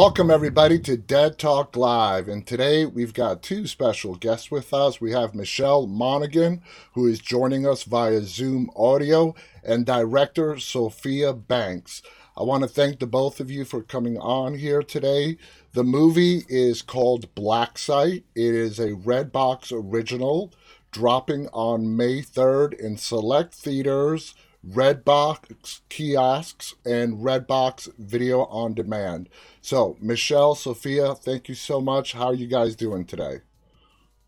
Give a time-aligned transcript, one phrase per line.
[0.00, 2.26] Welcome, everybody, to Dead Talk Live.
[2.26, 4.98] And today we've got two special guests with us.
[4.98, 6.62] We have Michelle Monaghan,
[6.94, 12.00] who is joining us via Zoom audio, and director Sophia Banks.
[12.34, 15.36] I want to thank the both of you for coming on here today.
[15.74, 18.24] The movie is called Black Site.
[18.34, 20.50] It is a Redbox original,
[20.92, 24.34] dropping on May 3rd in select theaters,
[24.66, 29.28] Redbox kiosks, and Redbox video on demand.
[29.62, 32.12] So, Michelle, Sophia, thank you so much.
[32.12, 33.40] How are you guys doing today?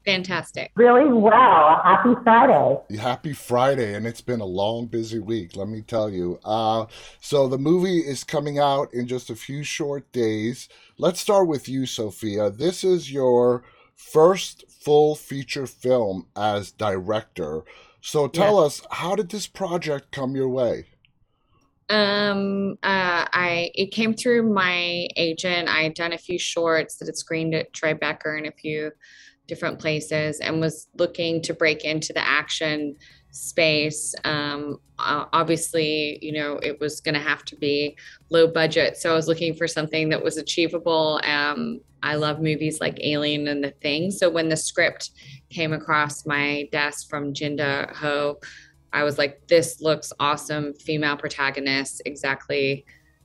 [0.05, 0.72] Fantastic.
[0.74, 1.80] Really well.
[1.84, 2.97] Happy Friday.
[2.98, 6.41] Happy Friday, and it's been a long, busy week, let me tell you.
[6.44, 6.86] Uh,
[7.20, 10.69] so, the movie is coming out in just a few short days.
[10.98, 12.50] Let's start with you, Sophia.
[12.50, 13.62] This is your
[13.94, 17.62] first full feature film as director.
[18.03, 18.67] So, tell yeah.
[18.67, 20.86] us, how did this project come your way?
[21.89, 25.69] Um, uh, I it came through my agent.
[25.69, 28.91] I had done a few shorts that had screened at Tribeca and a few
[29.47, 32.97] different places, and was looking to break into the action
[33.33, 34.14] space.
[34.25, 37.97] Um, obviously, you know, it was going to have to be
[38.30, 41.20] low budget, so I was looking for something that was achievable.
[41.25, 45.10] Um, I love movies like Alien and The Thing, so when the script
[45.50, 48.38] came across my desk from Jinda Ho
[48.92, 50.75] I was like, this looks awesome.
[50.75, 52.84] Female protagonist, exactly.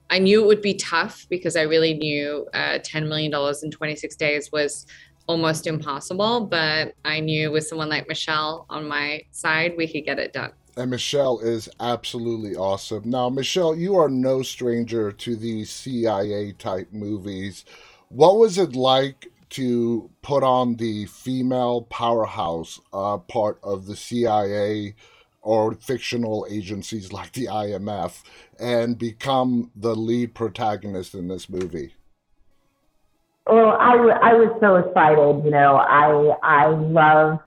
[0.09, 4.15] I knew it would be tough because I really knew uh, $10 million in 26
[4.15, 4.85] days was
[5.27, 6.41] almost impossible.
[6.45, 10.51] But I knew with someone like Michelle on my side, we could get it done.
[10.75, 13.09] And Michelle is absolutely awesome.
[13.09, 17.65] Now, Michelle, you are no stranger to these CIA type movies.
[18.09, 24.95] What was it like to put on the female powerhouse uh, part of the CIA?
[25.47, 28.21] or fictional agencies like the IMF
[28.59, 31.93] and become the lead protagonist in this movie?
[33.49, 35.45] Well, I, w- I was so excited.
[35.45, 37.39] You know, I I love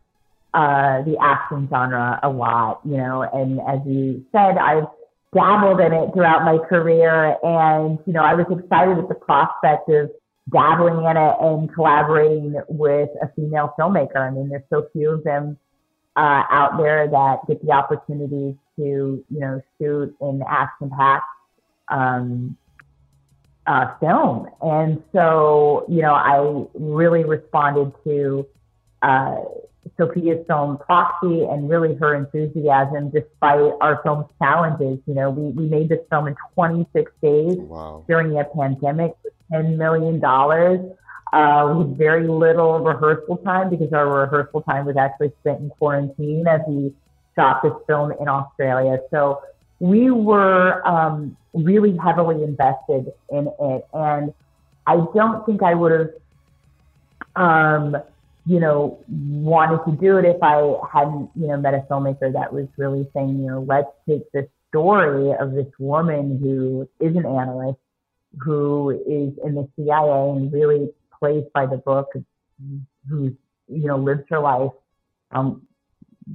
[0.55, 2.81] uh, the action genre a lot.
[2.85, 4.87] You know, and as you said, I've
[5.35, 9.89] dabbled in it throughout my career, and you know, I was excited at the prospect
[9.91, 10.11] of
[10.51, 14.17] dabbling in it and collaborating with a female filmmaker.
[14.17, 15.57] I mean, there's so few of them
[16.17, 21.25] uh, out there that get the opportunity to, you know, shoot in action-packed
[21.89, 22.57] um,
[23.71, 24.49] uh, film.
[24.61, 28.45] And so, you know, I really responded to
[29.01, 29.37] uh,
[29.97, 34.99] Sophia's film Proxy and really her enthusiasm despite our film's challenges.
[35.07, 38.05] You know, we, we made this film in 26 days wow.
[38.09, 40.21] during a pandemic with $10 million
[41.33, 46.45] uh, with very little rehearsal time because our rehearsal time was actually spent in quarantine
[46.49, 46.93] as we
[47.37, 48.99] shot this film in Australia.
[49.13, 49.43] So
[49.81, 53.87] we were um, really heavily invested in it.
[53.93, 54.33] And
[54.87, 56.11] I don't think I would have,
[57.35, 57.97] um,
[58.47, 62.53] you know, wanted to do it if I hadn't, you know, met a filmmaker that
[62.53, 67.27] was really saying, you know, let's take this story of this woman who is an
[67.27, 67.79] analyst,
[68.39, 72.13] who is in the CIA and really plays by the book,
[73.09, 73.37] who
[73.69, 74.73] you know lives her life
[75.33, 75.63] um,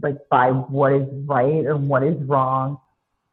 [0.01, 2.79] like by what is right and what is wrong,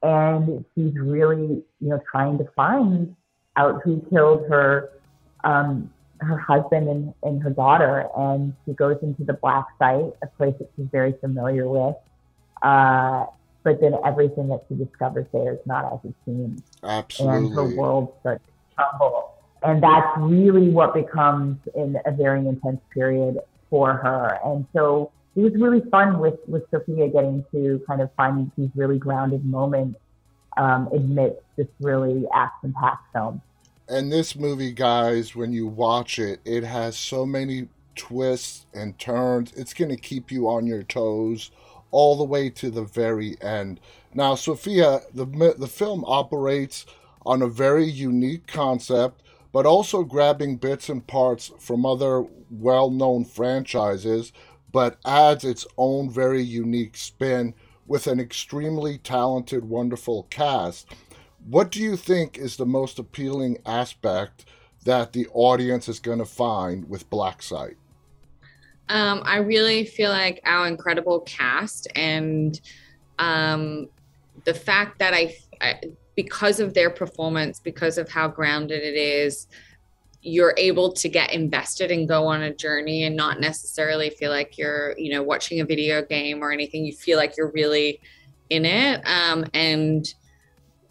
[0.02, 3.14] and she's really you know trying to find
[3.56, 4.90] out who killed her
[5.44, 5.90] um,
[6.20, 10.54] her husband and, and her daughter, and she goes into the black site, a place
[10.58, 11.96] that she's very familiar with.
[12.62, 13.26] Uh,
[13.64, 16.62] but then everything that she discovers there is not as it seems.
[16.82, 17.36] Absolutely.
[17.36, 22.80] And her world starts to crumble and that's really what becomes in a very intense
[22.92, 23.38] period
[23.70, 24.38] for her.
[24.44, 28.70] And so it was really fun with, with Sophia getting to kind of find these
[28.74, 29.98] really grounded moments
[30.56, 33.40] um, amidst this really action packed film.
[33.88, 39.52] And this movie, guys, when you watch it, it has so many twists and turns.
[39.54, 41.50] It's going to keep you on your toes
[41.90, 43.80] all the way to the very end.
[44.14, 45.26] Now, Sophia, the
[45.58, 46.86] the film operates
[47.24, 53.24] on a very unique concept but also grabbing bits and parts from other well known
[53.24, 54.32] franchises,
[54.72, 57.54] but adds its own very unique spin
[57.86, 60.88] with an extremely talented, wonderful cast.
[61.46, 64.46] What do you think is the most appealing aspect
[64.84, 67.76] that the audience is going to find with Black Site?
[68.88, 72.60] Um, I really feel like our incredible cast and
[73.18, 73.88] um,
[74.44, 75.80] the fact that I, I
[76.14, 79.46] because of their performance, because of how grounded it is,
[80.22, 84.56] you're able to get invested and go on a journey and not necessarily feel like
[84.56, 86.84] you're, you know, watching a video game or anything.
[86.84, 88.00] You feel like you're really
[88.48, 89.00] in it.
[89.04, 90.06] Um, and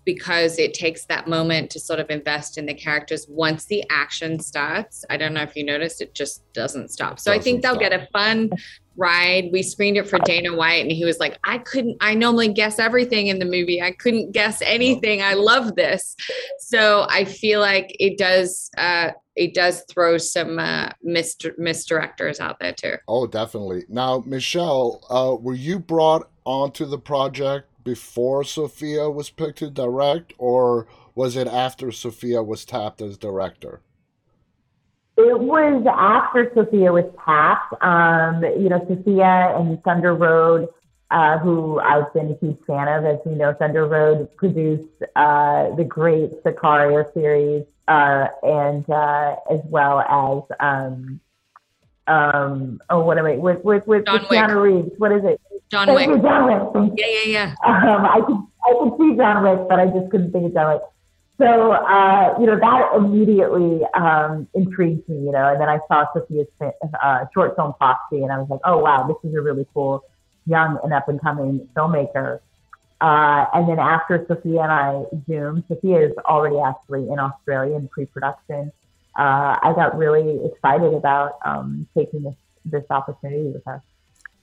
[0.05, 4.39] because it takes that moment to sort of invest in the characters once the action
[4.39, 7.61] starts i don't know if you noticed it just doesn't stop so doesn't i think
[7.61, 7.81] they'll stop.
[7.81, 8.49] get a fun
[8.97, 12.51] ride we screened it for dana white and he was like i couldn't i normally
[12.51, 16.15] guess everything in the movie i couldn't guess anything i love this
[16.59, 22.59] so i feel like it does uh it does throw some uh, misdir- misdirectors out
[22.59, 22.95] there too.
[23.07, 23.85] Oh, definitely.
[23.87, 30.33] Now, Michelle, uh, were you brought onto the project before Sophia was picked to direct,
[30.37, 33.81] or was it after Sophia was tapped as director?
[35.17, 37.73] It was after Sophia was tapped.
[37.83, 40.69] Um, you know, Sophia and Thunder Road,
[41.11, 45.75] uh, who I've been a huge fan of, as we know, Thunder Road produced uh,
[45.75, 51.19] the great Sicario series, uh, and uh, as well as um,
[52.07, 54.91] um, oh, what am I with with with, with Keanu Reeves?
[54.97, 55.40] What is it?
[55.71, 56.07] John Wick.
[56.21, 56.93] John Wick.
[56.97, 57.55] Yeah, yeah, yeah.
[57.65, 60.73] Um, I could I could see John Wick, but I just couldn't think of John
[60.73, 60.81] Wick.
[61.39, 65.51] So uh, you know that immediately um, intrigued me, you know.
[65.51, 69.07] And then I saw Sophia's uh, short film Foxy, and I was like, oh wow,
[69.07, 70.03] this is a really cool
[70.45, 72.39] young and up and coming filmmaker.
[72.99, 77.87] Uh, and then after Sophia and I zoomed, Sophia is already actually in Australia in
[77.87, 78.71] pre-production.
[79.17, 82.35] Uh, I got really excited about um, taking this
[82.65, 83.81] this opportunity with her.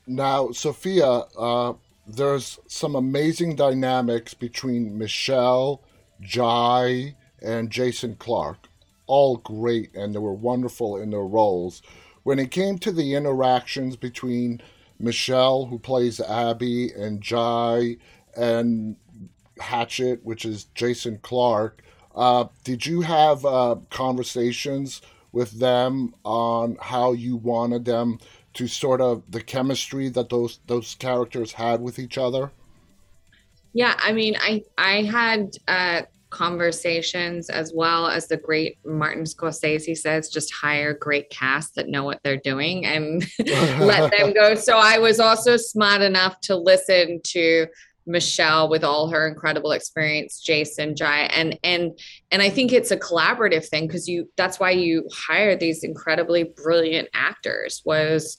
[0.08, 1.06] Now, Sophia,
[1.38, 1.74] uh,
[2.06, 5.82] there's some amazing dynamics between Michelle,
[6.22, 8.68] Jai, and Jason Clarke.
[9.06, 11.82] All great, and they were wonderful in their roles.
[12.22, 14.62] When it came to the interactions between
[14.98, 17.98] Michelle, who plays Abby, and Jai,
[18.34, 18.96] and
[19.60, 21.82] Hatchet, which is Jason Clarke,
[22.14, 25.02] uh, did you have uh, conversations
[25.32, 28.18] with them on how you wanted them
[28.58, 32.50] to sort of the chemistry that those those characters had with each other?
[33.72, 39.96] Yeah, I mean, I I had uh, conversations as well as the great Martin Scorsese
[39.96, 43.24] says, just hire great cast that know what they're doing and
[43.78, 44.56] let them go.
[44.56, 47.68] So I was also smart enough to listen to
[48.08, 51.98] Michelle with all her incredible experience, Jason, Jai, and and
[52.30, 56.44] and I think it's a collaborative thing because you that's why you hire these incredibly
[56.44, 58.38] brilliant actors was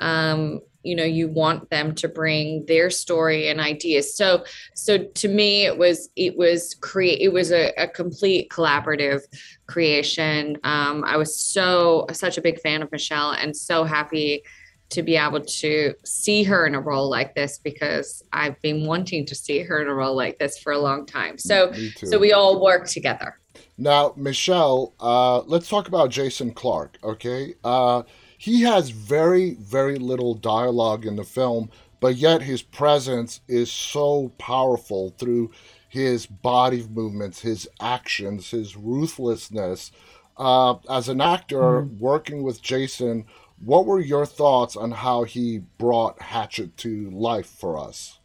[0.00, 4.16] um you know you want them to bring their story and ideas.
[4.16, 4.44] So
[4.74, 9.22] so to me it was it was create it was a, a complete collaborative
[9.66, 10.56] creation.
[10.62, 14.42] Um i was so such a big fan of michelle and so happy
[14.90, 19.26] to be able to see her in a role like this because I've been wanting
[19.26, 21.38] to see her in a role like this for a long time.
[21.38, 23.38] So so we all work together.
[23.76, 26.98] Now, Michelle, uh, let's talk about Jason Clarke.
[27.04, 28.02] Okay, uh,
[28.38, 31.70] he has very very little dialogue in the film,
[32.00, 35.50] but yet his presence is so powerful through
[35.88, 39.90] his body movements, his actions, his ruthlessness.
[40.36, 41.98] Uh, as an actor mm-hmm.
[41.98, 43.26] working with Jason,
[43.64, 48.18] what were your thoughts on how he brought Hatchet to life for us?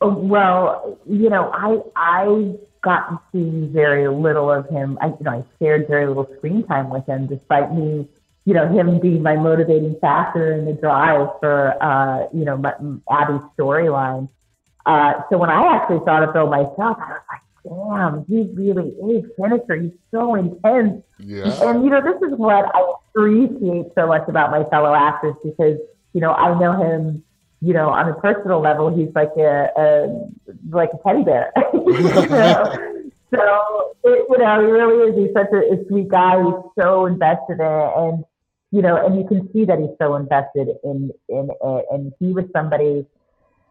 [0.00, 4.98] Oh, well, you know, I I got to see very little of him.
[5.00, 8.08] I you know I shared very little screen time with him, despite me,
[8.44, 12.56] you know, him being my motivating factor in the drive for uh, you know
[13.10, 14.28] Abby's storyline.
[14.86, 18.88] Uh, so when I actually saw the film myself, I was like, damn, he really
[18.88, 19.76] is sinister.
[19.76, 21.02] He's so intense.
[21.18, 21.52] Yeah.
[21.62, 25.78] And, you know, this is what I appreciate so much about my fellow actors because,
[26.12, 27.22] you know, I know him,
[27.60, 30.28] you know, on a personal level, he's like a, a
[30.70, 31.52] like a teddy bear.
[33.30, 35.16] so, it, you know, he really is.
[35.18, 36.42] He's such a, a sweet guy.
[36.42, 37.92] He's so invested in it.
[37.96, 38.24] And,
[38.70, 41.86] you know, and you can see that he's so invested in, in it.
[41.90, 43.06] And he was somebody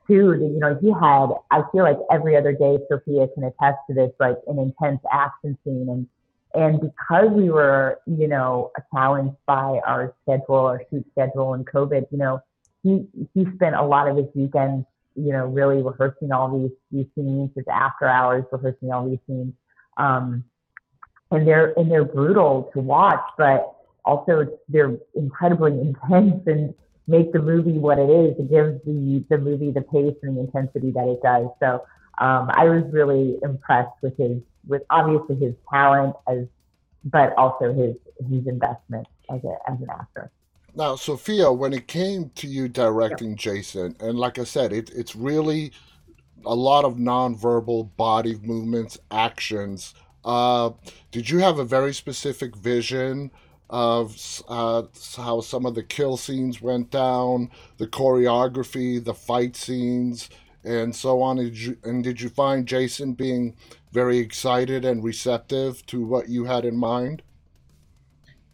[0.10, 3.94] too, you know, he had, I feel like every other day, Sophia can attest to
[3.94, 5.88] this, like an intense action scene.
[5.88, 6.08] And,
[6.56, 12.08] and because we were, you know, challenged by our schedule, our shoot schedule and COVID,
[12.12, 12.42] you know,
[12.82, 14.86] he, he spent a lot of his weekends,
[15.16, 19.54] you know, really rehearsing all these, these scenes, his after hours rehearsing all these scenes.
[19.98, 20.44] Um,
[21.32, 26.74] and they're, and they're brutal to watch, but also they're incredibly intense and,
[27.10, 28.38] make the movie what it is.
[28.40, 31.48] It gives the the movie the pace and the intensity that it does.
[31.60, 31.84] So
[32.20, 36.46] um, I was really impressed with his with obviously his talent as
[37.06, 37.96] but also his
[38.30, 40.32] his investment as a as an actor.
[40.76, 43.36] Now, Sophia, when it came to you directing.
[43.36, 45.72] Jason, and like I said, it, it's really
[46.46, 49.94] a lot of nonverbal body movements, actions.
[50.24, 50.72] Uh,
[51.12, 53.32] did you have a very specific vision
[53.70, 54.84] of uh,
[55.16, 60.30] how some of the kill scenes went down, the choreography, the fight scenes,
[60.64, 61.38] and so on.
[61.38, 63.56] Did you, and did you find Jason being
[63.92, 67.22] very excited and receptive to what you had in mind?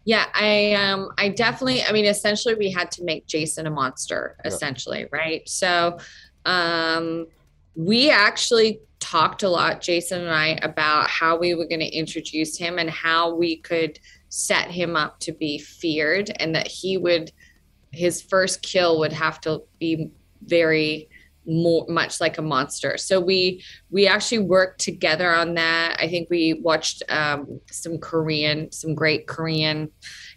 [0.05, 4.37] Yeah, I um I definitely I mean essentially we had to make Jason a monster
[4.45, 5.47] essentially, right?
[5.49, 5.97] So
[6.45, 7.25] um
[7.75, 12.57] we actually talked a lot Jason and I about how we were going to introduce
[12.57, 13.99] him and how we could
[14.35, 17.31] set him up to be feared and that he would
[17.91, 20.09] his first kill would have to be
[20.43, 21.07] very
[21.47, 22.97] more much like a monster.
[22.97, 25.95] So we we actually worked together on that.
[25.99, 29.89] I think we watched um, some korean some great korean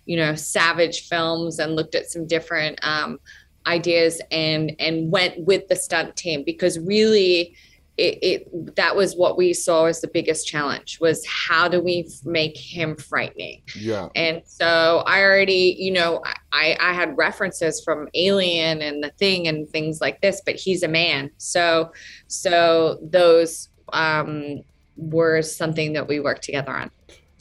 [0.07, 3.19] you know savage films and looked at some different um,
[3.67, 7.57] ideas and and went with the stunt team because really
[7.99, 12.09] it, it, that was what we saw as the biggest challenge was how do we
[12.25, 13.62] make him frightening?
[13.76, 14.09] Yeah.
[14.14, 19.49] And so i already you know i i had references from alien and the thing
[19.49, 21.31] and things like this but he's a man.
[21.38, 21.93] So
[22.28, 24.62] so those um
[24.97, 26.90] were something that we worked together on.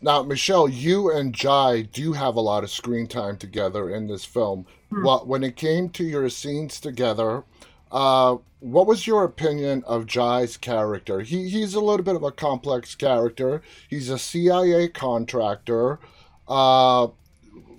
[0.02, 4.26] Now michelle you and jai do have a lot of screen time together in this
[4.26, 4.66] film.
[4.90, 5.04] Hmm.
[5.04, 7.44] what when it came to your scenes together
[7.92, 11.22] uh, what was your opinion of Jai's character?
[11.22, 13.62] He he's a little bit of a complex character.
[13.88, 16.00] He's a CIA contractor,
[16.48, 17.08] uh,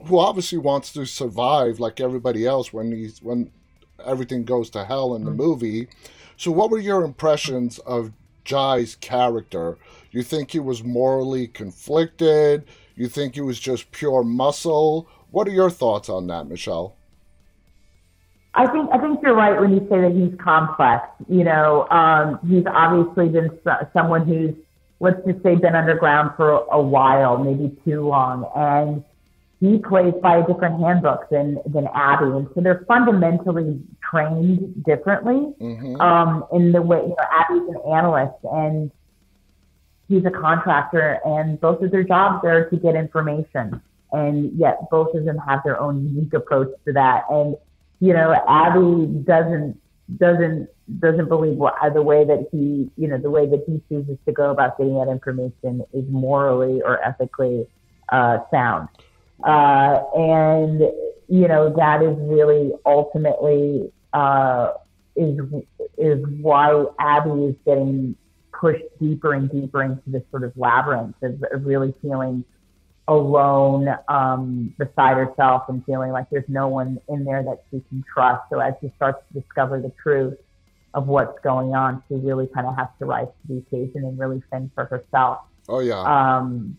[0.05, 3.51] who obviously wants to survive like everybody else when he's when
[4.05, 5.39] everything goes to hell in the mm-hmm.
[5.39, 5.89] movie.
[6.37, 8.13] So, what were your impressions of
[8.45, 9.77] Jai's character?
[10.11, 12.65] You think he was morally conflicted?
[12.95, 15.09] You think he was just pure muscle?
[15.31, 16.97] What are your thoughts on that, Michelle?
[18.55, 21.07] I think I think you're right when you say that he's complex.
[21.29, 23.51] You know, um, he's obviously been
[23.93, 24.55] someone who's
[25.01, 29.05] let's just say been underground for a while, maybe too long, and
[29.61, 35.53] he plays by a different handbook than than Abby, and so they're fundamentally trained differently
[35.61, 36.01] mm-hmm.
[36.01, 36.99] um, in the way.
[36.99, 38.91] You know, Abby's an analyst and
[40.09, 43.81] he's a contractor, and both of their jobs are to get information,
[44.13, 47.57] and yet both of them have their own unique approach to that, and
[48.01, 49.81] you know, Abby doesn't
[50.17, 50.69] doesn't
[51.01, 54.33] doesn't believe what, the way that he you know the way that he chooses to
[54.33, 57.67] go about getting that information is morally or ethically
[58.11, 58.89] uh, sound,
[59.45, 60.81] uh, and
[61.29, 64.73] you know that is really ultimately uh,
[65.17, 65.39] is
[65.99, 68.17] is why Abby is getting
[68.59, 72.45] pushed deeper and deeper into this sort of labyrinth of, of really feeling
[73.09, 78.05] alone um, beside herself and feeling like there's no one in there that she can
[78.13, 78.43] trust.
[78.51, 80.39] So as she starts to discover the truth
[80.95, 84.19] of what's going on, she really kind of has to rise to the occasion and
[84.19, 85.41] really fend for herself.
[85.69, 86.01] Oh yeah.
[86.03, 86.77] Um,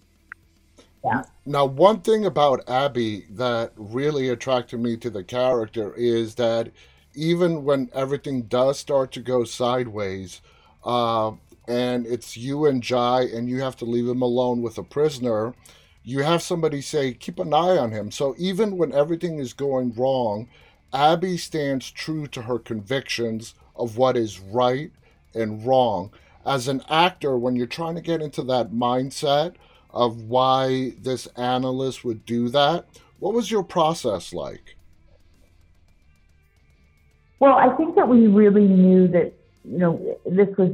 [1.04, 1.24] yeah.
[1.46, 6.72] Now, one thing about Abby that really attracted me to the character is that
[7.16, 10.42] even when everything does start to go sideways,
[10.84, 11.32] uh,
[11.68, 15.54] and it's you and Jai, and you have to leave him alone with a prisoner,
[16.04, 18.12] you have somebody say, keep an eye on him.
[18.12, 20.48] So even when everything is going wrong,
[20.94, 24.92] Abby stands true to her convictions of what is right
[25.34, 26.12] and wrong.
[26.46, 29.56] As an actor, when you're trying to get into that mindset
[29.92, 32.86] of why this analyst would do that,
[33.20, 34.76] what was your process like?
[37.40, 40.72] Well, I think that we really knew that you know this was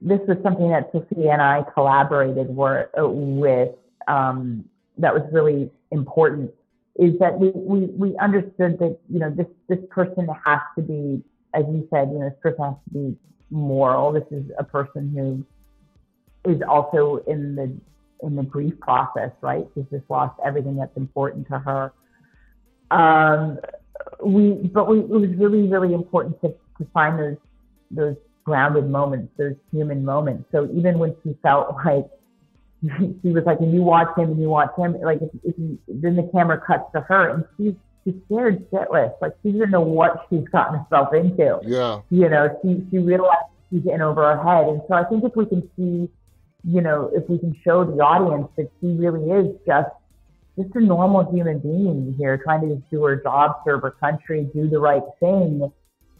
[0.00, 3.70] this was something that Sophia and I collaborated were, uh, with
[4.08, 4.64] um,
[4.98, 6.50] that was really important
[6.98, 11.22] is that we, we, we understood that, you know, this, this person has to be,
[11.54, 13.16] as you said, you know, this person has to be
[13.50, 14.12] moral.
[14.12, 17.72] This is a person who is also in the,
[18.26, 19.64] in the grief process, right?
[19.74, 21.92] She's just lost everything that's important to her.
[22.90, 23.58] Um,
[24.24, 27.36] we, but we, it was really, really important to, to find those,
[27.92, 30.48] those grounded moments, those human moments.
[30.50, 32.06] So even when she felt like
[33.22, 35.78] she was like, and you watch him and you watch him, like if, if you,
[35.88, 39.80] then the camera cuts to her and she's she's scared shitless, like she doesn't know
[39.80, 41.58] what she's gotten herself into.
[41.64, 45.24] Yeah, you know, she she realized she's in over her head, and so I think
[45.24, 46.08] if we can see,
[46.64, 49.90] you know, if we can show the audience that she really is just
[50.56, 54.48] just a normal human being here, trying to just do her job, serve her country,
[54.54, 55.70] do the right thing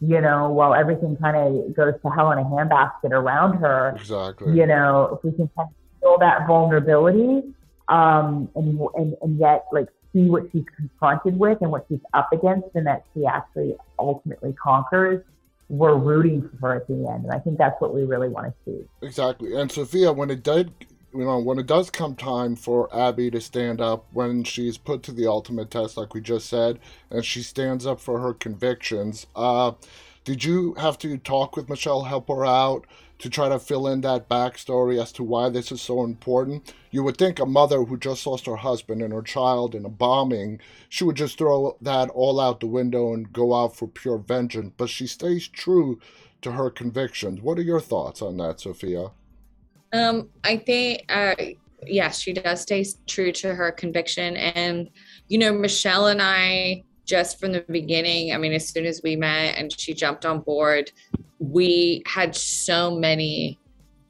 [0.01, 3.95] you know, while everything kind of goes to hell in a handbasket around her.
[3.97, 4.57] Exactly.
[4.57, 5.75] You know, if we can kind of
[6.09, 7.43] feel that vulnerability
[7.89, 12.33] um, and, and, and yet like see what she's confronted with and what she's up
[12.33, 15.23] against and that she actually ultimately conquers
[15.69, 17.25] we're rooting for her at the end.
[17.25, 18.89] And i think that's what we really want to see.
[19.03, 19.55] Exactly.
[19.55, 20.73] And sophia when it did
[21.15, 25.03] you know when it does come time for abby to stand up when she's put
[25.03, 26.79] to the ultimate test like we just said
[27.11, 29.73] and she stands up for her convictions uh
[30.29, 32.87] Did you have to talk with Michelle, help her out
[33.21, 36.75] to try to fill in that backstory as to why this is so important?
[36.91, 39.89] You would think a mother who just lost her husband and her child in a
[39.89, 44.19] bombing, she would just throw that all out the window and go out for pure
[44.19, 45.99] vengeance, but she stays true
[46.43, 47.41] to her convictions.
[47.41, 49.11] What are your thoughts on that, Sophia?
[49.95, 51.37] Um, I think, uh,
[51.87, 54.37] yes, she does stay true to her conviction.
[54.37, 54.91] And,
[55.29, 59.17] you know, Michelle and I, just from the beginning, I mean, as soon as we
[59.17, 60.93] met and she jumped on board,
[61.39, 63.59] we had so many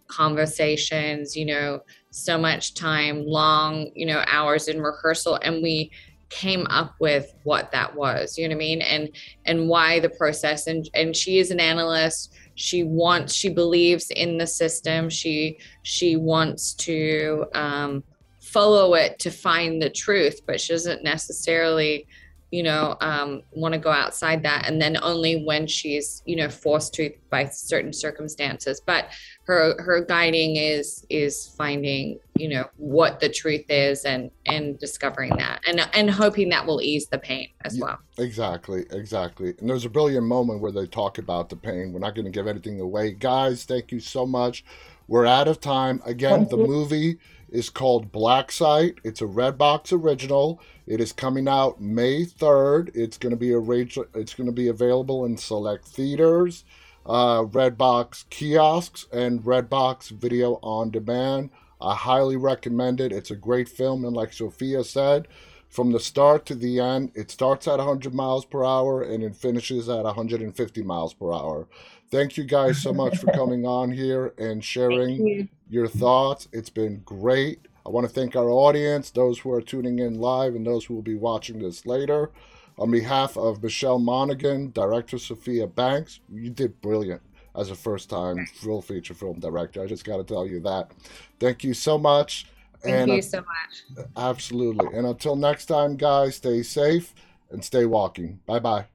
[0.09, 5.38] conversations, you know, so much time, long, you know, hours in rehearsal.
[5.43, 5.93] And we,
[6.31, 9.09] came up with what that was you know what i mean and
[9.47, 14.37] and why the process and and she is an analyst she wants she believes in
[14.37, 18.05] the system she she wants to um,
[18.43, 22.07] follow it to find the truth but she doesn't necessarily
[22.50, 26.49] you know um, want to go outside that and then only when she's you know
[26.49, 29.07] forced to by certain circumstances but
[29.45, 35.37] her her guiding is is finding you know what the truth is and and discovering
[35.37, 39.55] that and and hoping that will ease the pain as Yeah, well Exactly, exactly.
[39.61, 41.93] And there's a brilliant moment where they talk about the pain.
[41.93, 43.12] We're not going to give anything away.
[43.12, 44.64] Guys, thank you so much.
[45.07, 46.02] We're out of time.
[46.05, 46.67] Again, Thank the you.
[46.67, 47.19] movie
[47.50, 48.99] is called Black Site.
[49.05, 50.61] It's a Redbox original.
[50.87, 52.90] It is coming out May 3rd.
[52.95, 56.64] It's going to be a rage, it's going to be available in select theaters,
[57.07, 61.50] uh, Redbox kiosks, and Redbox video on demand.
[61.81, 63.12] I highly recommend it.
[63.12, 65.28] It's a great film, and like Sophia said,
[65.69, 69.37] from the start to the end, it starts at 100 miles per hour and it
[69.37, 71.69] finishes at 150 miles per hour.
[72.11, 75.50] Thank you guys so much for coming on here and sharing.
[75.69, 76.49] Your thoughts.
[76.52, 77.61] It's been great.
[77.85, 80.95] I want to thank our audience, those who are tuning in live and those who
[80.95, 82.31] will be watching this later.
[82.78, 87.23] On behalf of Michelle Monaghan, director Sophia Banks, you did brilliant
[87.57, 89.83] as a first time full feature film director.
[89.83, 90.93] I just got to tell you that.
[91.41, 92.47] Thank you so much.
[92.81, 94.87] thank and you so much Absolutely.
[94.97, 97.15] And until next time, guys, stay safe
[97.50, 98.41] and stay walking.
[98.47, 98.61] Bye.
[98.61, 98.87] Bye.